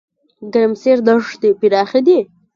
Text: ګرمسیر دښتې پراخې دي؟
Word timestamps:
ګرمسیر 0.53 0.97
دښتې 1.07 1.49
پراخې 1.59 1.99
دي؟ 2.07 2.19